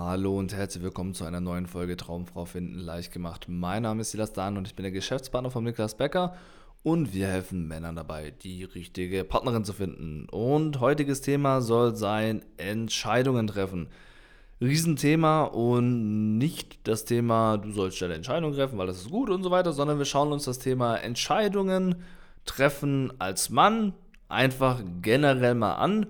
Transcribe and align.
Hallo 0.00 0.38
und 0.38 0.54
herzlich 0.54 0.84
willkommen 0.84 1.12
zu 1.12 1.24
einer 1.24 1.40
neuen 1.40 1.66
Folge 1.66 1.96
Traumfrau 1.96 2.44
finden 2.44 2.78
leicht 2.78 3.12
gemacht. 3.12 3.46
Mein 3.48 3.82
Name 3.82 4.02
ist 4.02 4.12
Silas 4.12 4.32
Dahn 4.32 4.56
und 4.56 4.68
ich 4.68 4.76
bin 4.76 4.84
der 4.84 4.92
Geschäftspartner 4.92 5.50
von 5.50 5.64
Niklas 5.64 5.96
Becker 5.96 6.36
und 6.84 7.12
wir 7.14 7.26
helfen 7.26 7.66
Männern 7.66 7.96
dabei, 7.96 8.30
die 8.30 8.62
richtige 8.62 9.24
Partnerin 9.24 9.64
zu 9.64 9.72
finden. 9.72 10.28
Und 10.30 10.78
heutiges 10.78 11.20
Thema 11.20 11.60
soll 11.60 11.96
sein 11.96 12.42
Entscheidungen 12.58 13.48
treffen. 13.48 13.88
Riesenthema 14.60 15.42
und 15.42 16.38
nicht 16.38 16.78
das 16.86 17.04
Thema, 17.04 17.56
du 17.56 17.72
sollst 17.72 17.98
schnelle 17.98 18.14
Entscheidungen 18.14 18.54
treffen, 18.54 18.78
weil 18.78 18.86
das 18.86 18.98
ist 18.98 19.10
gut 19.10 19.30
und 19.30 19.42
so 19.42 19.50
weiter, 19.50 19.72
sondern 19.72 19.98
wir 19.98 20.04
schauen 20.04 20.30
uns 20.30 20.44
das 20.44 20.60
Thema 20.60 20.96
Entscheidungen 20.96 21.96
treffen 22.44 23.12
als 23.18 23.50
Mann 23.50 23.94
einfach 24.28 24.80
generell 25.02 25.56
mal 25.56 25.74
an 25.74 26.06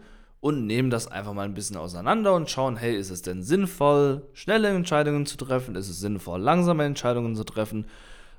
und 0.48 0.66
nehmen 0.66 0.88
das 0.88 1.06
einfach 1.06 1.34
mal 1.34 1.44
ein 1.44 1.52
bisschen 1.52 1.76
auseinander 1.76 2.34
und 2.34 2.48
schauen, 2.48 2.76
hey, 2.76 2.96
ist 2.96 3.10
es 3.10 3.20
denn 3.20 3.42
sinnvoll, 3.42 4.26
schnelle 4.32 4.68
Entscheidungen 4.68 5.26
zu 5.26 5.36
treffen? 5.36 5.74
Ist 5.74 5.90
es 5.90 6.00
sinnvoll, 6.00 6.40
langsame 6.40 6.84
Entscheidungen 6.84 7.36
zu 7.36 7.44
treffen? 7.44 7.84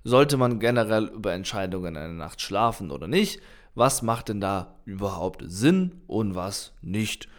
Sollte 0.03 0.35
man 0.35 0.59
generell 0.59 1.05
über 1.05 1.33
Entscheidungen 1.33 1.95
in 1.95 2.01
der 2.01 2.07
Nacht 2.09 2.41
schlafen 2.41 2.89
oder 2.89 3.07
nicht? 3.07 3.41
Was 3.75 4.01
macht 4.01 4.29
denn 4.29 4.41
da 4.41 4.75
überhaupt 4.85 5.43
Sinn 5.45 6.01
und 6.07 6.33
was 6.33 6.73
nicht? 6.81 7.29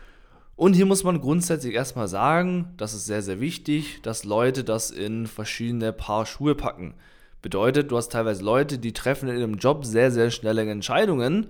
Und 0.55 0.75
hier 0.75 0.87
muss 0.87 1.03
man 1.03 1.21
grundsätzlich 1.21 1.75
erstmal 1.75 2.07
sagen, 2.07 2.73
das 2.77 2.95
ist 2.95 3.07
sehr, 3.07 3.23
sehr 3.23 3.41
wichtig, 3.41 4.03
dass 4.03 4.25
Leute 4.25 4.63
das 4.63 4.93
in 4.93 5.27
verschiedene 5.27 5.93
Paar 5.93 6.27
Schuhe 6.27 6.55
packen. 6.55 6.95
Bedeutet, 7.43 7.91
du 7.91 7.97
hast 7.97 8.13
teilweise 8.13 8.45
Leute, 8.45 8.79
die 8.79 8.93
treffen 8.93 9.29
in 9.31 9.39
ihrem 9.39 9.55
Job 9.55 9.85
sehr, 9.85 10.13
sehr 10.13 10.31
schnelle 10.31 10.63
Entscheidungen 10.71 11.49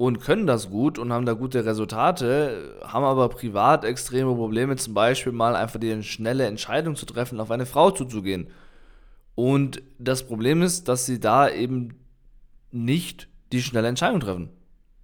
und 0.00 0.22
können 0.22 0.46
das 0.46 0.70
gut 0.70 0.98
und 0.98 1.12
haben 1.12 1.26
da 1.26 1.34
gute 1.34 1.66
Resultate, 1.66 2.78
haben 2.82 3.04
aber 3.04 3.28
privat 3.28 3.84
extreme 3.84 4.34
Probleme, 4.34 4.74
zum 4.76 4.94
Beispiel 4.94 5.30
mal 5.30 5.54
einfach 5.54 5.78
die 5.78 6.02
schnelle 6.02 6.46
Entscheidung 6.46 6.96
zu 6.96 7.04
treffen, 7.04 7.38
auf 7.38 7.50
eine 7.50 7.66
Frau 7.66 7.90
zuzugehen. 7.90 8.46
Und 9.34 9.82
das 9.98 10.26
Problem 10.26 10.62
ist, 10.62 10.88
dass 10.88 11.04
sie 11.04 11.20
da 11.20 11.50
eben 11.50 11.98
nicht 12.70 13.28
die 13.52 13.60
schnelle 13.60 13.88
Entscheidung 13.88 14.20
treffen. 14.20 14.48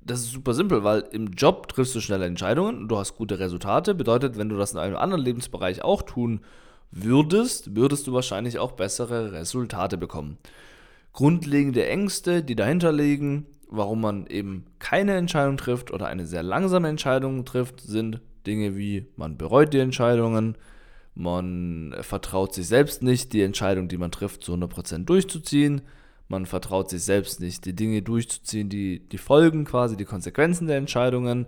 Das 0.01 0.21
ist 0.21 0.33
super 0.33 0.55
simpel, 0.55 0.83
weil 0.83 1.01
im 1.13 1.27
Job 1.33 1.69
triffst 1.69 1.95
du 1.95 2.01
schnelle 2.01 2.25
Entscheidungen 2.25 2.79
und 2.79 2.89
du 2.89 2.97
hast 2.97 3.19
gute 3.19 3.39
Resultate. 3.39 3.95
Bedeutet, 3.95 4.39
wenn 4.39 4.49
du 4.49 4.57
das 4.57 4.73
in 4.73 4.79
einem 4.79 4.97
anderen 4.97 5.23
Lebensbereich 5.23 5.85
auch 5.85 6.01
tun 6.01 6.41
würdest, 6.91 7.77
würdest 7.77 8.07
du 8.07 8.15
wahrscheinlich 8.15 8.59
auch 8.59 8.73
bessere 8.73 9.33
Resultate 9.33 9.99
bekommen. 9.99 10.39
Grundlegende 11.13 11.87
Ängste, 11.87 12.43
die 12.43 12.57
dahinter 12.57 12.93
liegen, 12.93 13.45
warum 13.69 14.01
man 14.01 14.27
eben 14.27 14.67
keine 14.79 15.17
Entscheidung 15.17 15.57
trifft 15.57 15.91
oder 15.91 16.07
eine 16.07 16.27
sehr 16.27 16.43
langsame 16.43 16.89
Entscheidung 16.89 17.45
trifft, 17.45 17.81
sind 17.81 18.21
Dinge 18.47 18.77
wie 18.77 19.07
man 19.17 19.37
bereut 19.37 19.73
die 19.73 19.79
Entscheidungen, 19.79 20.57
man 21.15 21.95
vertraut 22.03 22.55
sich 22.55 22.69
selbst 22.69 23.03
nicht, 23.03 23.33
die 23.33 23.43
Entscheidung, 23.43 23.89
die 23.89 23.97
man 23.97 24.11
trifft, 24.11 24.45
zu 24.45 24.53
100% 24.53 25.05
durchzuziehen, 25.07 25.83
man 26.29 26.47
vertraut 26.47 26.91
sich 26.91 27.05
selbst 27.05 27.41
nicht, 27.41 27.65
die 27.65 27.75
Dinge 27.75 28.03
durchzuziehen, 28.03 28.69
die, 28.69 29.01
die 29.09 29.19
Folgen 29.19 29.65
quasi, 29.65 29.97
die 29.97 30.05
Konsequenzen 30.05 30.67
der 30.67 30.77
Entscheidungen. 30.77 31.47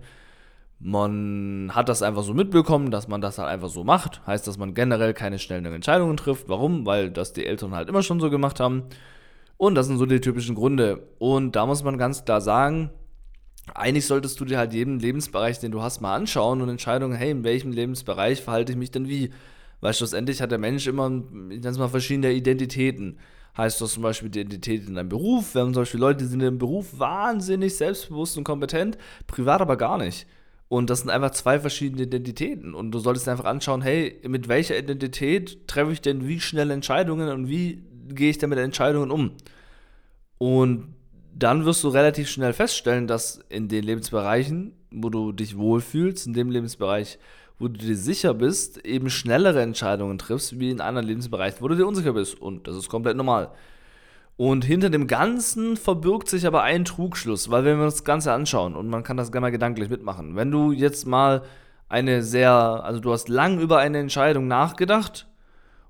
Man 0.79 1.71
hat 1.75 1.89
das 1.89 2.01
einfach 2.01 2.23
so 2.23 2.33
mitbekommen, 2.33 2.89
dass 2.89 3.09
man 3.09 3.19
das 3.19 3.37
halt 3.37 3.49
einfach 3.49 3.67
so 3.67 3.83
macht. 3.83 4.25
Heißt, 4.25 4.47
dass 4.47 4.57
man 4.57 4.73
generell 4.73 5.13
keine 5.13 5.37
schnellen 5.37 5.65
Entscheidungen 5.65 6.15
trifft. 6.15 6.47
Warum? 6.47 6.85
Weil 6.85 7.11
das 7.11 7.33
die 7.33 7.45
Eltern 7.45 7.75
halt 7.75 7.89
immer 7.89 8.03
schon 8.03 8.21
so 8.21 8.29
gemacht 8.29 8.61
haben. 8.61 8.83
Und 9.59 9.75
das 9.75 9.87
sind 9.87 9.97
so 9.97 10.05
die 10.05 10.21
typischen 10.21 10.55
Gründe. 10.55 11.09
Und 11.19 11.57
da 11.57 11.65
muss 11.65 11.83
man 11.83 11.97
ganz 11.97 12.23
klar 12.23 12.39
sagen, 12.39 12.91
eigentlich 13.75 14.07
solltest 14.07 14.39
du 14.39 14.45
dir 14.45 14.57
halt 14.57 14.73
jeden 14.73 15.01
Lebensbereich, 15.01 15.59
den 15.59 15.73
du 15.73 15.81
hast, 15.81 15.99
mal 15.99 16.15
anschauen 16.15 16.61
und 16.61 16.69
Entscheidungen, 16.69 17.17
hey, 17.17 17.31
in 17.31 17.43
welchem 17.43 17.73
Lebensbereich 17.73 18.41
verhalte 18.41 18.71
ich 18.71 18.77
mich 18.77 18.91
denn 18.91 19.09
wie? 19.09 19.31
Weil 19.81 19.93
schlussendlich 19.93 20.41
hat 20.41 20.51
der 20.51 20.59
Mensch 20.59 20.87
immer, 20.87 21.07
ich 21.07 21.57
nenne 21.57 21.67
es 21.67 21.77
mal, 21.77 21.89
verschiedene 21.89 22.31
Identitäten. 22.31 23.17
Heißt 23.57 23.81
das 23.81 23.91
zum 23.91 24.03
Beispiel 24.03 24.29
Identität 24.29 24.87
in 24.87 24.95
deinem 24.95 25.09
Beruf? 25.09 25.53
Wir 25.53 25.61
haben 25.61 25.73
zum 25.73 25.81
Beispiel 25.81 25.99
Leute, 25.99 26.23
die 26.23 26.29
sind 26.29 26.41
im 26.41 26.57
Beruf 26.57 26.97
wahnsinnig 26.97 27.75
selbstbewusst 27.75 28.37
und 28.37 28.45
kompetent, 28.45 28.97
privat 29.27 29.59
aber 29.59 29.75
gar 29.75 29.97
nicht. 29.97 30.25
Und 30.69 30.89
das 30.89 30.99
sind 30.99 31.09
einfach 31.09 31.31
zwei 31.31 31.59
verschiedene 31.59 32.03
Identitäten. 32.03 32.73
Und 32.73 32.91
du 32.91 32.99
solltest 32.99 33.27
einfach 33.27 33.43
anschauen, 33.43 33.81
hey, 33.81 34.21
mit 34.25 34.47
welcher 34.47 34.77
Identität 34.77 35.67
treffe 35.67 35.91
ich 35.91 35.99
denn 35.99 36.27
wie 36.29 36.39
schnell 36.39 36.71
Entscheidungen 36.71 37.27
und 37.27 37.49
wie 37.49 37.88
gehe 38.15 38.29
ich 38.29 38.37
denn 38.37 38.49
mit 38.49 38.59
Entscheidungen 38.59 39.11
um? 39.11 39.31
Und 40.37 40.93
dann 41.33 41.65
wirst 41.65 41.83
du 41.83 41.89
relativ 41.89 42.29
schnell 42.29 42.53
feststellen, 42.53 43.07
dass 43.07 43.39
in 43.49 43.67
den 43.67 43.83
Lebensbereichen, 43.83 44.73
wo 44.91 45.09
du 45.09 45.31
dich 45.31 45.57
wohlfühlst, 45.57 46.27
in 46.27 46.33
dem 46.33 46.49
Lebensbereich, 46.49 47.19
wo 47.59 47.67
du 47.67 47.77
dir 47.77 47.95
sicher 47.95 48.33
bist, 48.33 48.85
eben 48.85 49.09
schnellere 49.09 49.61
Entscheidungen 49.61 50.17
triffst, 50.17 50.59
wie 50.59 50.71
in 50.71 50.81
anderen 50.81 51.07
Lebensbereichen, 51.07 51.61
wo 51.61 51.67
du 51.67 51.75
dir 51.75 51.87
unsicher 51.87 52.13
bist. 52.13 52.41
Und 52.41 52.67
das 52.67 52.75
ist 52.75 52.89
komplett 52.89 53.17
normal. 53.17 53.51
Und 54.37 54.63
hinter 54.63 54.89
dem 54.89 55.07
Ganzen 55.07 55.75
verbirgt 55.75 56.29
sich 56.29 56.47
aber 56.47 56.63
ein 56.63 56.85
Trugschluss, 56.85 57.51
weil 57.51 57.65
wenn 57.65 57.77
wir 57.77 57.85
uns 57.85 57.95
das 57.95 58.05
Ganze 58.05 58.31
anschauen 58.31 58.75
und 58.75 58.87
man 58.87 59.03
kann 59.03 59.17
das 59.17 59.31
gerne 59.33 59.47
mal 59.47 59.51
gedanklich 59.51 59.89
mitmachen, 59.89 60.37
wenn 60.37 60.49
du 60.49 60.71
jetzt 60.71 61.05
mal 61.05 61.43
eine 61.89 62.23
sehr, 62.23 62.51
also 62.51 63.01
du 63.01 63.11
hast 63.11 63.27
lang 63.27 63.59
über 63.59 63.79
eine 63.79 63.97
Entscheidung 63.97 64.47
nachgedacht 64.47 65.28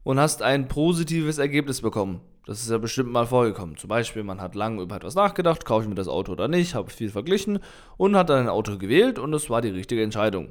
und 0.03 0.19
hast 0.19 0.41
ein 0.41 0.67
positives 0.67 1.37
Ergebnis 1.37 1.81
bekommen. 1.81 2.21
Das 2.45 2.61
ist 2.61 2.71
ja 2.71 2.77
bestimmt 2.79 3.11
mal 3.11 3.27
vorgekommen. 3.27 3.77
Zum 3.77 3.89
Beispiel, 3.89 4.23
man 4.23 4.41
hat 4.41 4.55
lange 4.55 4.81
über 4.81 4.95
etwas 4.95 5.15
nachgedacht, 5.15 5.65
kaufe 5.65 5.83
ich 5.83 5.89
mir 5.89 5.95
das 5.95 6.07
Auto 6.07 6.31
oder 6.31 6.47
nicht, 6.47 6.73
habe 6.73 6.89
viel 6.89 7.09
verglichen 7.09 7.59
und 7.97 8.15
hat 8.15 8.29
dann 8.29 8.39
ein 8.39 8.49
Auto 8.49 8.77
gewählt 8.77 9.19
und 9.19 9.33
es 9.33 9.49
war 9.49 9.61
die 9.61 9.69
richtige 9.69 10.01
Entscheidung. 10.01 10.49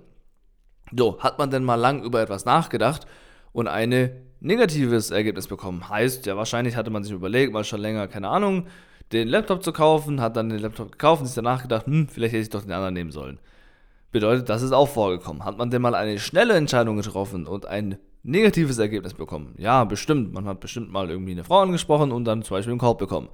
So, 0.97 1.19
hat 1.21 1.39
man 1.39 1.51
denn 1.51 1.65
mal 1.65 1.75
lang 1.75 2.03
über 2.03 2.21
etwas 2.21 2.45
nachgedacht 2.45 3.07
und 3.53 3.69
ein 3.69 4.13
negatives 4.41 5.11
Ergebnis 5.11 5.49
bekommen? 5.49 5.89
Heißt, 5.89 6.27
ja, 6.27 6.37
wahrscheinlich 6.37 6.77
hatte 6.77 6.91
man 6.91 7.03
sich 7.03 7.13
überlegt, 7.13 7.53
mal 7.53 7.65
schon 7.65 7.81
länger, 7.81 8.07
keine 8.07 8.29
Ahnung, 8.29 8.67
den 9.13 9.29
Laptop 9.29 9.65
zu 9.65 9.73
kaufen, 9.73 10.21
hat 10.21 10.37
dann 10.37 10.51
den 10.51 10.61
Laptop 10.61 10.93
gekauft 10.93 11.23
und 11.23 11.27
sich 11.27 11.35
danach 11.35 11.63
gedacht, 11.63 11.87
hm, 11.87 12.09
vielleicht 12.09 12.33
hätte 12.33 12.43
ich 12.43 12.51
doch 12.51 12.63
den 12.63 12.73
anderen 12.73 12.95
nehmen 12.95 13.11
sollen. 13.11 13.41
Bedeutet, 14.13 14.49
das 14.49 14.63
ist 14.63 14.73
auch 14.73 14.89
vorgekommen. 14.89 15.45
Hat 15.45 15.59
man 15.59 15.71
denn 15.71 15.83
mal 15.83 15.95
eine 15.95 16.19
schnelle 16.19 16.55
Entscheidung 16.55 16.97
getroffen 16.97 17.47
und 17.47 17.67
ein 17.67 17.99
negatives 18.29 18.79
Ergebnis 18.79 19.15
bekommen? 19.15 19.55
Ja, 19.59 19.85
bestimmt. 19.85 20.33
Man 20.33 20.45
hat 20.45 20.61
bestimmt 20.61 20.93
mal 20.93 21.11
irgendwie 21.11 21.33
eine 21.33 21.45
Frau 21.45 21.61
angesprochen 21.61 22.13
und 22.13 22.25
dann 22.25 22.43
zum 22.43 22.57
Beispiel 22.57 22.73
einen 22.73 22.81
Korb 22.81 22.99
bekommen. 22.99 23.29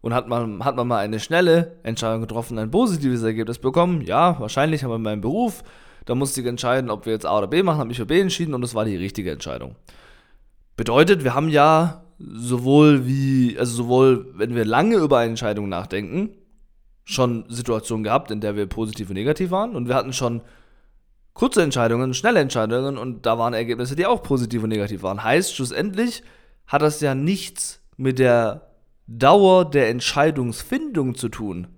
Und 0.00 0.14
hat 0.14 0.28
man, 0.28 0.64
hat 0.64 0.76
man 0.76 0.86
mal 0.86 0.98
eine 0.98 1.18
schnelle 1.18 1.78
Entscheidung 1.82 2.20
getroffen, 2.20 2.58
ein 2.58 2.70
positives 2.70 3.22
Ergebnis 3.22 3.58
bekommen? 3.58 4.02
Ja, 4.02 4.38
wahrscheinlich 4.38 4.84
haben 4.84 4.90
wir 4.90 4.98
meinen 4.98 5.20
Beruf. 5.20 5.64
Da 6.04 6.14
musste 6.14 6.40
ich 6.40 6.46
entscheiden, 6.46 6.90
ob 6.90 7.06
wir 7.06 7.12
jetzt 7.12 7.26
A 7.26 7.36
oder 7.36 7.48
B 7.48 7.62
machen, 7.62 7.78
habe 7.78 7.88
mich 7.88 7.96
für 7.96 8.06
B 8.06 8.20
entschieden 8.20 8.54
und 8.54 8.60
das 8.60 8.74
war 8.74 8.84
die 8.84 8.96
richtige 8.96 9.32
Entscheidung. 9.32 9.74
Bedeutet, 10.76 11.24
wir 11.24 11.34
haben 11.34 11.48
ja 11.48 12.04
sowohl 12.18 13.06
wie, 13.06 13.56
also 13.58 13.74
sowohl, 13.76 14.32
wenn 14.36 14.54
wir 14.54 14.64
lange 14.64 14.96
über 14.96 15.18
eine 15.18 15.30
Entscheidung 15.30 15.68
nachdenken, 15.68 16.30
schon 17.04 17.44
Situationen 17.48 18.04
gehabt, 18.04 18.30
in 18.30 18.40
der 18.40 18.56
wir 18.56 18.66
positiv 18.66 19.08
und 19.08 19.14
negativ 19.14 19.50
waren 19.50 19.74
und 19.74 19.88
wir 19.88 19.94
hatten 19.94 20.12
schon 20.12 20.42
kurze 21.36 21.62
Entscheidungen, 21.62 22.14
schnelle 22.14 22.40
Entscheidungen 22.40 22.96
und 22.96 23.26
da 23.26 23.38
waren 23.38 23.52
Ergebnisse, 23.52 23.94
die 23.94 24.06
auch 24.06 24.22
positiv 24.22 24.62
und 24.62 24.70
negativ 24.70 25.02
waren. 25.02 25.22
Heißt, 25.22 25.54
schlussendlich 25.54 26.22
hat 26.66 26.82
das 26.82 27.00
ja 27.00 27.14
nichts 27.14 27.80
mit 27.96 28.18
der 28.18 28.70
Dauer 29.06 29.70
der 29.70 29.90
Entscheidungsfindung 29.90 31.14
zu 31.14 31.28
tun. 31.28 31.68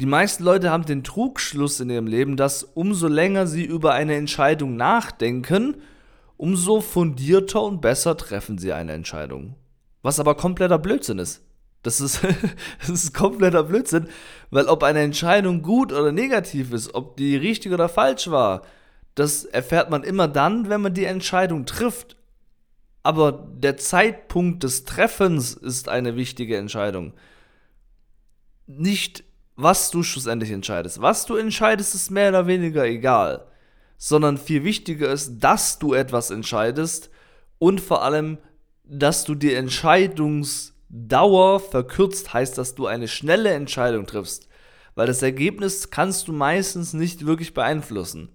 Die 0.00 0.06
meisten 0.06 0.44
Leute 0.44 0.70
haben 0.70 0.84
den 0.84 1.02
Trugschluss 1.02 1.80
in 1.80 1.88
ihrem 1.88 2.06
Leben, 2.06 2.36
dass 2.36 2.62
umso 2.62 3.08
länger 3.08 3.46
sie 3.46 3.64
über 3.64 3.94
eine 3.94 4.16
Entscheidung 4.16 4.76
nachdenken, 4.76 5.76
umso 6.36 6.80
fundierter 6.80 7.62
und 7.62 7.80
besser 7.80 8.16
treffen 8.16 8.58
sie 8.58 8.72
eine 8.72 8.92
Entscheidung. 8.92 9.54
Was 10.02 10.20
aber 10.20 10.34
kompletter 10.34 10.78
Blödsinn 10.78 11.18
ist. 11.18 11.42
Das 11.82 12.00
ist, 12.00 12.20
das 12.80 12.88
ist 12.88 13.14
kompletter 13.14 13.64
Blödsinn, 13.64 14.08
weil 14.50 14.66
ob 14.66 14.82
eine 14.82 15.00
Entscheidung 15.00 15.62
gut 15.62 15.92
oder 15.92 16.12
negativ 16.12 16.72
ist, 16.72 16.94
ob 16.94 17.16
die 17.16 17.36
richtig 17.36 17.72
oder 17.72 17.88
falsch 17.88 18.30
war, 18.30 18.62
das 19.14 19.44
erfährt 19.44 19.90
man 19.90 20.04
immer 20.04 20.28
dann, 20.28 20.68
wenn 20.68 20.80
man 20.80 20.94
die 20.94 21.04
Entscheidung 21.04 21.66
trifft. 21.66 22.16
Aber 23.02 23.32
der 23.32 23.76
Zeitpunkt 23.76 24.62
des 24.62 24.84
Treffens 24.84 25.54
ist 25.54 25.88
eine 25.88 26.16
wichtige 26.16 26.56
Entscheidung. 26.56 27.12
Nicht 28.66 29.24
was 29.56 29.90
du 29.90 30.02
schlussendlich 30.02 30.50
entscheidest. 30.50 31.00
Was 31.02 31.26
du 31.26 31.36
entscheidest, 31.36 31.94
ist 31.94 32.10
mehr 32.10 32.30
oder 32.30 32.46
weniger 32.46 32.84
egal. 32.84 33.46
Sondern 33.98 34.38
viel 34.38 34.64
wichtiger 34.64 35.10
ist, 35.10 35.38
dass 35.40 35.78
du 35.78 35.94
etwas 35.94 36.30
entscheidest 36.30 37.10
und 37.58 37.80
vor 37.80 38.02
allem, 38.02 38.38
dass 38.84 39.24
du 39.24 39.34
die 39.34 39.54
Entscheidungsdauer 40.92 41.60
verkürzt, 41.60 42.32
heißt, 42.32 42.58
dass 42.58 42.74
du 42.74 42.86
eine 42.86 43.08
schnelle 43.08 43.50
Entscheidung 43.50 44.06
triffst. 44.06 44.48
Weil 44.94 45.06
das 45.06 45.22
Ergebnis 45.22 45.90
kannst 45.90 46.28
du 46.28 46.32
meistens 46.32 46.92
nicht 46.92 47.24
wirklich 47.24 47.54
beeinflussen. 47.54 48.28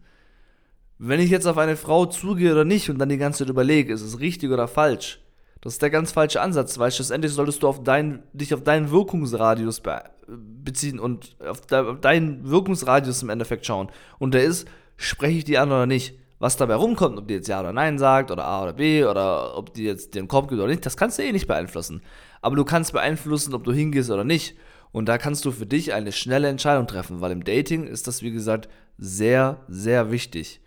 Wenn 0.98 1.20
ich 1.20 1.30
jetzt 1.30 1.46
auf 1.46 1.60
eine 1.60 1.76
Frau 1.76 2.08
zugehe 2.08 2.52
oder 2.52 2.66
nicht 2.66 2.90
und 2.90 2.98
dann 2.98 3.10
die 3.10 3.18
ganze 3.18 3.40
Zeit 3.40 3.50
überlege, 3.50 3.94
ist 3.94 4.02
es 4.02 4.20
richtig 4.20 4.50
oder 4.50 4.68
falsch, 4.68 5.20
das 5.62 5.74
ist 5.74 5.82
der 5.82 5.92
ganz 5.92 6.12
falsche 6.12 6.42
Ansatz, 6.42 6.80
weil 6.80 6.92
schlussendlich 6.92 7.32
solltest 7.34 7.62
du 7.62 7.68
auf 7.68 7.84
dein, 7.84 8.24
dich 8.34 8.54
auf 8.54 8.64
deinen 8.64 8.92
Wirkungsradius 8.92 9.82
be 9.82 10.02
beziehen 10.28 11.00
und 11.00 11.38
auf, 11.40 11.62
de 11.62 11.80
auf, 11.80 12.02
deinen 12.02 12.50
Wirkungsradius 12.50 13.24
im 13.24 13.30
Endeffekt 13.30 13.66
schauen. 13.66 13.90
Und 14.20 14.34
der 14.34 14.44
ist, 14.44 14.68
spreche 14.98 15.38
ich 15.38 15.46
die 15.46 15.58
an 15.58 15.70
oder 15.70 15.86
nicht? 15.86 16.20
Was 16.40 16.58
dabei 16.58 16.76
rumkommt, 16.76 17.18
ob 17.18 17.28
die 17.28 17.36
jetzt 17.36 17.48
Ja 17.48 17.62
oder 17.62 17.72
Nein 17.74 17.98
sagt 17.98 18.30
oder 18.30 18.46
A 18.46 18.64
oder 18.64 18.74
B 18.74 19.06
oder 19.06 19.58
ob 19.58 19.74
die 19.74 19.84
jetzt 19.84 20.16
den 20.16 20.28
Korb 20.28 20.50
gibt 20.50 20.60
oder 20.60 20.70
nicht, 20.70 20.86
das 20.86 20.98
kannst 20.98 21.18
du 21.18 21.24
eh 21.24 21.32
nicht 21.32 21.48
beeinflussen. 21.48 22.02
Aber 22.42 22.56
du 22.56 22.66
kannst 22.66 22.94
beeinflussen, 22.94 23.54
ob 23.54 23.64
du 23.64 23.72
hingehst 23.72 24.10
oder 24.10 24.24
nicht. 24.24 24.56
Und 24.92 25.08
da 25.08 25.18
kannst 25.18 25.46
du 25.46 25.52
für 25.52 25.66
dich 25.66 25.94
eine 25.94 26.12
schnelle 26.12 26.48
Entscheidung 26.48 26.88
treffen, 26.88 27.22
weil 27.22 27.32
im 27.32 27.44
Dating 27.44 27.88
ist 27.88 28.08
das, 28.08 28.22
wie 28.22 28.32
gesagt, 28.32 28.70
sehr, 28.98 29.64
sehr 29.68 30.12
wichtig. 30.12 30.62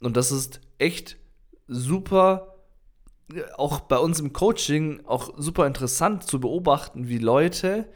Und 0.00 0.16
das 0.16 0.32
ist 0.32 0.60
echt 0.78 1.16
super, 1.66 2.56
auch 3.56 3.80
bei 3.80 3.98
uns 3.98 4.20
im 4.20 4.32
Coaching, 4.32 5.02
auch 5.04 5.34
super 5.36 5.66
interessant 5.66 6.24
zu 6.24 6.40
beobachten, 6.40 7.08
wie 7.08 7.18
Leute, 7.18 7.86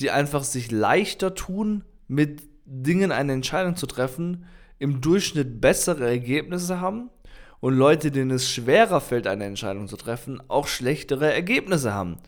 die 0.00 0.10
einfach 0.10 0.44
sich 0.44 0.70
leichter 0.70 1.34
tun, 1.34 1.84
mit 2.06 2.42
Dingen 2.64 3.12
eine 3.12 3.32
Entscheidung 3.32 3.76
zu 3.76 3.86
treffen, 3.86 4.46
im 4.78 5.00
Durchschnitt 5.00 5.60
bessere 5.60 6.06
Ergebnisse 6.06 6.80
haben 6.80 7.10
und 7.60 7.74
Leute, 7.74 8.10
denen 8.10 8.30
es 8.30 8.50
schwerer 8.50 9.00
fällt, 9.00 9.26
eine 9.26 9.44
Entscheidung 9.44 9.88
zu 9.88 9.96
treffen, 9.96 10.40
auch 10.48 10.66
schlechtere 10.66 11.32
Ergebnisse 11.32 11.92
haben. 11.92 12.18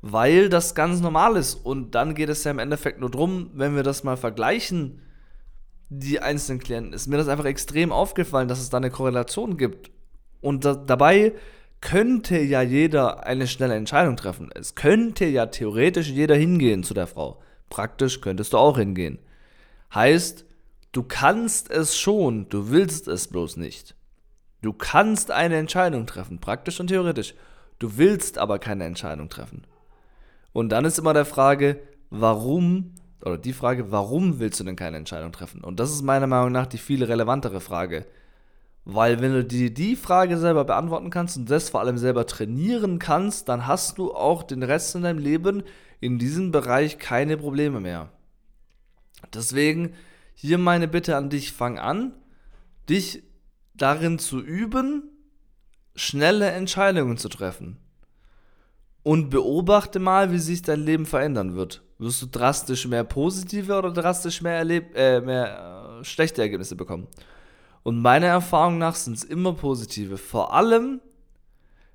Weil 0.00 0.48
das 0.48 0.74
ganz 0.74 1.00
normal 1.00 1.36
ist. 1.36 1.54
Und 1.54 1.94
dann 1.94 2.14
geht 2.14 2.28
es 2.28 2.44
ja 2.44 2.50
im 2.50 2.58
Endeffekt 2.58 3.00
nur 3.00 3.10
darum, 3.10 3.50
wenn 3.54 3.76
wir 3.76 3.82
das 3.82 4.02
mal 4.02 4.16
vergleichen, 4.16 5.00
die 5.88 6.20
einzelnen 6.20 6.58
Klienten, 6.58 6.94
ist 6.94 7.06
mir 7.06 7.18
das 7.18 7.28
einfach 7.28 7.44
extrem 7.44 7.92
aufgefallen, 7.92 8.48
dass 8.48 8.60
es 8.60 8.70
da 8.70 8.78
eine 8.78 8.90
Korrelation 8.90 9.58
gibt. 9.58 9.90
Und 10.40 10.64
da, 10.64 10.74
dabei 10.74 11.34
könnte 11.82 12.38
ja 12.38 12.62
jeder 12.62 13.26
eine 13.26 13.46
schnelle 13.46 13.74
Entscheidung 13.74 14.16
treffen. 14.16 14.50
Es 14.54 14.74
könnte 14.74 15.26
ja 15.26 15.46
theoretisch 15.46 16.08
jeder 16.08 16.34
hingehen 16.34 16.82
zu 16.82 16.94
der 16.94 17.06
Frau. 17.06 17.42
Praktisch 17.68 18.20
könntest 18.20 18.54
du 18.54 18.58
auch 18.58 18.78
hingehen. 18.78 19.18
Heißt, 19.94 20.46
du 20.92 21.02
kannst 21.02 21.70
es 21.70 21.98
schon, 21.98 22.48
du 22.48 22.70
willst 22.70 23.08
es 23.08 23.28
bloß 23.28 23.58
nicht. 23.58 23.94
Du 24.62 24.72
kannst 24.72 25.30
eine 25.30 25.56
Entscheidung 25.56 26.06
treffen, 26.06 26.38
praktisch 26.38 26.80
und 26.80 26.86
theoretisch. 26.86 27.34
Du 27.78 27.98
willst 27.98 28.38
aber 28.38 28.58
keine 28.58 28.84
Entscheidung 28.84 29.28
treffen. 29.28 29.64
Und 30.52 30.70
dann 30.70 30.84
ist 30.84 30.98
immer 30.98 31.14
der 31.14 31.24
Frage, 31.24 31.80
warum, 32.10 32.94
oder 33.24 33.38
die 33.38 33.52
Frage, 33.52 33.90
warum 33.90 34.38
willst 34.38 34.60
du 34.60 34.64
denn 34.64 34.76
keine 34.76 34.98
Entscheidung 34.98 35.32
treffen? 35.32 35.64
Und 35.64 35.80
das 35.80 35.90
ist 35.90 36.02
meiner 36.02 36.28
Meinung 36.28 36.52
nach 36.52 36.66
die 36.66 36.78
viel 36.78 37.02
relevantere 37.02 37.60
Frage. 37.60 38.06
Weil 38.84 39.20
wenn 39.20 39.32
du 39.32 39.44
dir 39.44 39.72
die 39.72 39.96
Frage 39.96 40.38
selber 40.38 40.64
beantworten 40.64 41.10
kannst 41.10 41.36
und 41.36 41.50
das 41.50 41.70
vor 41.70 41.80
allem 41.80 41.98
selber 41.98 42.26
trainieren 42.26 42.98
kannst, 42.98 43.48
dann 43.48 43.66
hast 43.66 43.98
du 43.98 44.12
auch 44.12 44.42
den 44.42 44.62
Rest 44.62 44.94
in 44.94 45.02
deinem 45.02 45.18
Leben 45.18 45.62
in 46.00 46.18
diesem 46.18 46.50
Bereich 46.50 46.98
keine 46.98 47.36
Probleme 47.36 47.80
mehr. 47.80 48.10
Deswegen 49.34 49.94
hier 50.34 50.58
meine 50.58 50.88
Bitte 50.88 51.16
an 51.16 51.30
dich, 51.30 51.52
fang 51.52 51.78
an, 51.78 52.12
dich 52.88 53.22
darin 53.74 54.18
zu 54.18 54.40
üben, 54.40 55.10
schnelle 55.94 56.50
Entscheidungen 56.50 57.16
zu 57.16 57.28
treffen. 57.28 57.78
Und 59.02 59.30
beobachte 59.30 59.98
mal, 59.98 60.30
wie 60.30 60.38
sich 60.38 60.62
dein 60.62 60.80
Leben 60.80 61.06
verändern 61.06 61.56
wird. 61.56 61.82
Wirst 61.98 62.22
du 62.22 62.26
drastisch 62.26 62.86
mehr 62.86 63.04
positive 63.04 63.76
oder 63.76 63.90
drastisch 63.90 64.42
mehr, 64.42 64.54
erleb 64.54 64.96
äh, 64.96 65.20
mehr 65.20 65.98
äh, 66.00 66.04
schlechte 66.04 66.42
Ergebnisse 66.42 66.76
bekommen? 66.76 67.08
Und 67.82 68.00
meiner 68.00 68.28
Erfahrung 68.28 68.78
nach 68.78 68.94
sind 68.94 69.14
es 69.14 69.24
immer 69.24 69.54
positive. 69.54 70.16
Vor 70.18 70.54
allem 70.54 71.00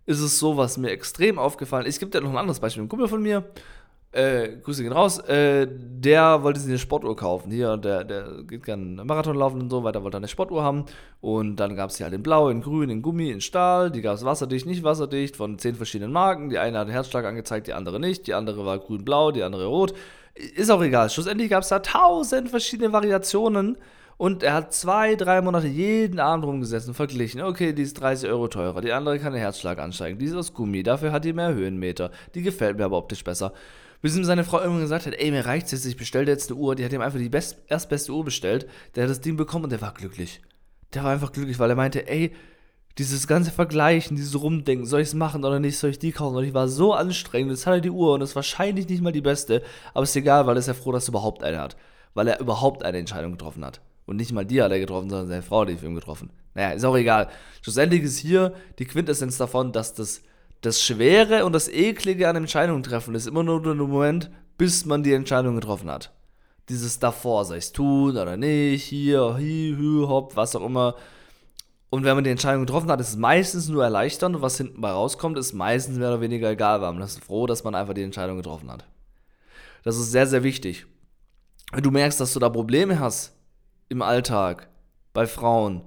ist 0.06 0.19
es 0.19 0.39
so, 0.39 0.57
was 0.57 0.77
mir 0.77 0.89
extrem 0.89 1.39
aufgefallen 1.39 1.85
ist. 1.85 1.95
Ich 1.95 2.00
gebe 2.00 2.12
dir 2.12 2.21
noch 2.21 2.31
ein 2.31 2.38
anderes 2.38 2.59
Beispiel. 2.59 2.83
Ein 2.83 2.89
Kumpel 2.89 3.07
von 3.07 3.21
mir, 3.21 3.50
äh, 4.18 4.58
Grüße 4.64 4.81
gehen 4.81 4.92
raus, 4.92 5.19
äh, 5.19 5.68
der 5.69 6.42
wollte 6.42 6.60
sich 6.60 6.69
eine 6.69 6.80
Sportuhr 6.80 7.16
kaufen. 7.16 7.52
Hier, 7.52 7.78
der, 7.78 8.04
der 8.04 8.44
geht 8.48 8.64
gerne 8.64 9.04
Marathon 9.06 9.36
laufen 9.36 9.62
und 9.62 9.69
so 9.69 9.84
weiter, 9.84 10.04
wollte 10.04 10.18
eine 10.18 10.28
Sportuhr 10.28 10.64
haben. 10.64 10.86
Und 11.22 11.58
dann 11.58 11.75
gab 11.75 11.92
es 11.92 11.98
die 11.98 12.04
halt 12.04 12.14
in 12.14 12.24
Blau, 12.24 12.50
in 12.50 12.62
Grün, 12.62 12.90
in 12.90 13.04
Gummi, 13.04 13.30
in 13.30 13.42
Stahl. 13.42 13.92
Die 13.92 14.02
gab 14.02 14.16
es 14.16 14.25
wasserdicht, 14.25 14.66
nicht 14.66 14.84
wasserdicht, 14.84 15.36
von 15.38 15.60
zehn 15.60 15.75
verschiedenen 15.75 16.12
Marken. 16.12 16.50
Die 16.50 16.58
eine 16.58 16.80
hat 16.80 16.90
Herzschlag 16.90 17.25
angezeigt, 17.25 17.68
die 17.68 17.74
andere 17.74 18.00
nicht. 18.00 18.25
Die 18.25 18.34
andere 18.34 18.66
war 18.66 18.80
grün-blau, 18.80 19.31
die 19.31 19.44
andere 19.44 19.68
rot. 19.68 19.94
Ist 20.34 20.72
auch 20.72 20.81
egal. 20.81 21.10
Schlussendlich 21.10 21.50
gab 21.50 21.63
es 21.63 21.70
da 21.70 21.80
tausend 21.80 22.50
verschiedene 22.50 22.92
Variationen 22.94 23.78
und 24.18 24.42
er 24.42 24.54
hat 24.54 24.74
zwei, 24.74 25.16
drei 25.16 25.42
Monate 25.42 25.68
jeden 25.68 26.20
Abend 26.20 26.44
rumgesessen, 26.44 26.96
verglichen. 26.96 27.42
Okay, 27.42 27.74
die 27.74 27.84
ist 27.84 28.02
30 28.02 28.30
Euro 28.30 28.48
teurer, 28.48 28.81
die 28.81 28.92
andere 28.92 29.20
kann 29.20 29.34
den 29.34 29.42
Herzschlag 29.42 29.78
ansteigen, 29.78 30.18
die 30.18 30.25
ist 30.25 30.36
aus 30.36 30.54
Gummi, 30.54 30.81
dafür 30.81 31.12
hat 31.12 31.24
die 31.24 31.34
mehr 31.34 31.54
Höhenmeter, 31.54 32.10
die 32.34 32.42
gefällt 32.42 32.78
mir 32.78 32.86
aber 32.86 32.98
optisch 32.98 33.24
besser. 33.24 33.54
Bis 34.02 34.16
ihm 34.16 34.24
seine 34.24 34.44
Frau 34.44 34.60
irgendwann 34.60 34.82
gesagt 34.82 35.06
hat, 35.06 35.14
ey, 35.16 35.32
mir 35.32 35.46
reicht's 35.46 35.72
jetzt, 35.72 35.86
ich 35.86 35.98
bestelle 35.98 36.28
jetzt 36.28 36.52
eine 36.52 36.60
Uhr. 36.60 36.76
Die 36.76 36.86
hat 36.86 36.94
ihm 36.94 37.02
einfach 37.02 37.20
die 37.20 37.30
best, 37.30 37.58
erstbeste 37.68 38.12
Uhr 38.12 38.24
bestellt. 38.24 38.68
Der 38.96 39.04
hat 39.04 39.10
das 39.10 39.22
Ding 39.22 39.38
bekommen 39.38 39.66
und 39.66 39.72
der 39.72 39.82
war 39.82 39.94
glücklich. 39.94 40.42
Der 40.94 41.04
war 41.04 41.12
einfach 41.12 41.32
glücklich, 41.32 41.60
weil 41.60 41.70
er 41.70 41.76
meinte, 41.76 42.08
ey, 42.08 42.34
dieses 42.98 43.28
ganze 43.28 43.52
Vergleichen, 43.52 44.16
dieses 44.16 44.40
Rumdenken, 44.42 44.86
soll 44.86 45.02
ich 45.02 45.10
es 45.10 45.14
machen 45.14 45.44
oder 45.44 45.60
nicht, 45.60 45.78
soll 45.78 45.92
ich 45.92 46.00
die 46.00 46.12
kaufen? 46.12 46.36
Und 46.36 46.44
ich 46.44 46.54
war 46.54 46.68
so 46.68 46.94
anstrengend, 46.94 47.52
jetzt 47.52 47.68
hat 47.68 47.76
er 47.76 47.82
die 47.82 47.92
Uhr 47.92 48.14
und 48.14 48.22
ist 48.22 48.36
wahrscheinlich 48.36 48.90
nicht 48.90 49.04
mal 49.04 49.12
die 49.12 49.22
beste, 49.22 49.62
aber 49.94 50.04
ist 50.04 50.16
egal, 50.16 50.48
weil 50.48 50.56
er 50.56 50.60
ist 50.60 50.68
ja 50.68 50.74
froh, 50.74 50.92
dass 50.92 51.08
er 51.08 51.10
überhaupt 51.10 51.44
eine 51.44 51.60
hat. 51.60 51.78
Weil 52.14 52.28
er 52.28 52.40
überhaupt 52.40 52.84
eine 52.84 52.98
Entscheidung 52.98 53.34
getroffen 53.34 53.64
hat. 53.64 53.82
Und 54.06 54.16
nicht 54.16 54.32
mal 54.32 54.46
die 54.46 54.62
hat 54.62 54.72
er 54.72 54.80
getroffen, 54.80 55.10
sondern 55.10 55.28
seine 55.28 55.44
Frau 55.44 55.62
hat 55.62 55.70
die 55.70 55.78
für 55.78 55.86
ihn 55.86 55.96
getroffen. 55.96 56.32
Naja, 56.56 56.72
ist 56.72 56.86
auch 56.86 56.96
egal. 56.96 57.30
Schlussendlich 57.62 58.02
ist 58.02 58.18
hier 58.18 58.54
die 58.80 58.86
Quintessenz 58.86 59.38
davon, 59.38 59.72
dass 59.72 59.94
das, 59.94 60.24
das 60.62 60.81
Schwere 60.81 61.45
und 61.45 61.54
das 61.54 61.68
Eklige 61.68 62.27
an 62.27 62.36
Entscheidungen 62.36 62.83
treffen 62.83 63.15
ist 63.15 63.27
immer 63.27 63.44
nur 63.44 63.62
der 63.62 63.75
Moment, 63.75 64.31
bis 64.57 64.86
man 64.86 65.04
die 65.04 65.13
Entscheidung 65.13 65.56
getroffen 65.56 65.89
hat. 65.89 66.13
Dieses 66.69 67.00
davor, 67.00 67.44
ich 67.51 67.57
es 67.57 67.71
tun 67.71 68.18
oder 68.18 68.36
nicht, 68.36 68.83
hier, 68.83 69.36
hi, 69.36 69.75
hü, 69.77 70.07
hopp, 70.07 70.36
was 70.36 70.56
auch 70.56 70.65
immer. 70.65 70.95
Und 71.89 72.04
wenn 72.04 72.15
man 72.15 72.24
die 72.24 72.31
Entscheidung 72.31 72.65
getroffen 72.65 72.92
hat, 72.92 73.00
ist 73.00 73.09
es 73.09 73.15
meistens 73.15 73.69
nur 73.69 73.83
erleichternd 73.83 74.36
und 74.36 74.42
was 74.42 74.57
hinten 74.57 74.81
bei 74.81 74.92
rauskommt, 74.92 75.38
ist 75.38 75.54
meistens 75.54 75.98
mehr 75.98 76.09
oder 76.09 76.21
weniger 76.21 76.50
egal, 76.50 76.81
weil 76.81 76.92
man 76.92 77.03
ist 77.03 77.24
froh, 77.24 77.48
dass 77.48 77.63
man 77.63 77.75
einfach 77.75 77.94
die 77.94 78.03
Entscheidung 78.03 78.38
getroffen 78.38 78.69
hat. 78.69 78.86
Das 79.83 79.98
ist 79.98 80.12
sehr, 80.12 80.27
sehr 80.27 80.44
wichtig. 80.44 80.86
Wenn 81.71 81.83
du 81.83 81.92
merkst, 81.92 82.19
dass 82.19 82.33
du 82.33 82.39
da 82.39 82.50
Probleme 82.50 83.00
hast, 83.00 83.33
im 83.88 84.01
Alltag 84.01 84.68
bei 85.13 85.25
Frauen 85.25 85.83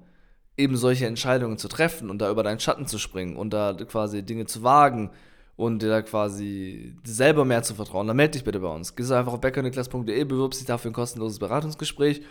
eben 0.60 0.76
solche 0.76 1.06
Entscheidungen 1.06 1.58
zu 1.58 1.68
treffen 1.68 2.10
und 2.10 2.18
da 2.18 2.30
über 2.30 2.42
deinen 2.42 2.60
Schatten 2.60 2.86
zu 2.86 2.98
springen 2.98 3.36
und 3.36 3.50
da 3.52 3.74
quasi 3.74 4.22
Dinge 4.22 4.46
zu 4.46 4.62
wagen 4.62 5.10
und 5.56 5.82
dir 5.82 5.88
da 5.88 6.02
quasi 6.02 6.94
selber 7.04 7.44
mehr 7.44 7.62
zu 7.62 7.74
vertrauen, 7.74 8.06
dann 8.06 8.16
melde 8.16 8.32
dich 8.32 8.44
bitte 8.44 8.60
bei 8.60 8.68
uns. 8.68 8.96
Geh 8.96 9.02
einfach 9.14 9.32
auf 9.32 9.40
beckerniklas.de, 9.40 10.24
bewirb 10.24 10.52
dich 10.52 10.64
dafür 10.64 10.90
ein 10.90 10.94
kostenloses 10.94 11.38
Beratungsgespräch 11.38 12.22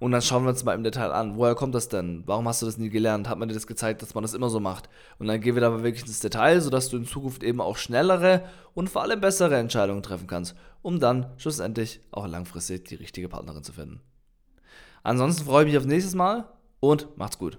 und 0.00 0.12
dann 0.12 0.22
schauen 0.22 0.44
wir 0.44 0.50
uns 0.50 0.64
mal 0.64 0.74
im 0.74 0.84
Detail 0.84 1.10
an, 1.10 1.36
woher 1.36 1.56
kommt 1.56 1.74
das 1.74 1.88
denn? 1.88 2.22
Warum 2.26 2.46
hast 2.46 2.62
du 2.62 2.66
das 2.66 2.78
nie 2.78 2.88
gelernt? 2.88 3.28
Hat 3.28 3.38
man 3.38 3.48
dir 3.48 3.54
das 3.54 3.66
gezeigt, 3.66 4.00
dass 4.00 4.14
man 4.14 4.22
das 4.22 4.34
immer 4.34 4.48
so 4.48 4.60
macht? 4.60 4.88
Und 5.18 5.26
dann 5.26 5.40
gehen 5.40 5.54
wir 5.54 5.60
da 5.60 5.70
mal 5.70 5.82
wirklich 5.82 6.06
ins 6.06 6.20
Detail, 6.20 6.60
sodass 6.60 6.88
du 6.88 6.96
in 6.96 7.04
Zukunft 7.04 7.42
eben 7.42 7.60
auch 7.60 7.76
schnellere 7.76 8.44
und 8.74 8.88
vor 8.88 9.02
allem 9.02 9.20
bessere 9.20 9.56
Entscheidungen 9.56 10.02
treffen 10.02 10.28
kannst, 10.28 10.54
um 10.82 11.00
dann 11.00 11.26
schlussendlich 11.36 12.00
auch 12.12 12.28
langfristig 12.28 12.84
die 12.84 12.94
richtige 12.94 13.28
Partnerin 13.28 13.64
zu 13.64 13.72
finden. 13.72 14.00
Ansonsten 15.02 15.44
freue 15.44 15.64
ich 15.64 15.68
mich 15.68 15.78
aufs 15.78 15.86
nächste 15.86 16.16
Mal 16.16 16.48
und 16.80 17.16
macht's 17.16 17.38
gut. 17.38 17.58